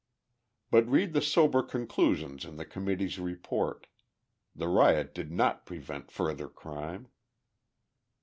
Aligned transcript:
But 0.71 0.87
read 0.89 1.13
the 1.13 1.21
sober 1.21 1.61
conclusions 1.61 2.43
in 2.43 2.55
the 2.55 2.65
Committee's 2.65 3.19
report. 3.19 3.85
The 4.55 4.67
riot 4.67 5.13
did 5.13 5.31
not 5.31 5.63
prevent 5.67 6.09
further 6.09 6.49
crime. 6.49 7.09